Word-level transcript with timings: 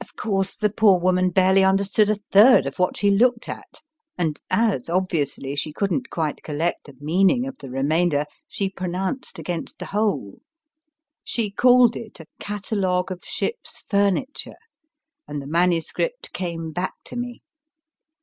Of 0.00 0.16
course, 0.16 0.56
the 0.56 0.70
poor 0.70 0.98
woman 0.98 1.28
barely 1.28 1.62
under 1.62 1.84
stood 1.84 2.08
a 2.08 2.14
third 2.14 2.64
of 2.64 2.78
what 2.78 2.96
she 2.96 3.10
looked 3.10 3.50
at, 3.50 3.82
and 4.26 4.40
as, 4.50 4.88
obviously, 4.88 5.54
she 5.56 5.74
couldn 5.74 6.02
t 6.04 6.08
quite 6.08 6.42
collect 6.42 6.84
the 6.86 6.94
meaning 7.00 7.46
of 7.46 7.58
the 7.58 7.68
remainder, 7.68 8.24
she 8.48 8.70
pronounced 8.70 9.36
acrainst 9.36 9.76
the 9.76 9.84
whole. 9.84 10.40
She 11.22 11.50
called 11.50 11.96
it 11.96 12.18
o 12.18 12.24
a 12.24 12.42
catalogue 12.42 13.12
of 13.12 13.22
ship 13.26 13.56
s 13.66 13.82
furniture, 13.86 14.56
and 15.26 15.42
the 15.42 15.46
manuscript 15.46 16.32
came 16.32 16.72
back 16.72 16.94
to 17.04 17.16
rne. 17.16 17.40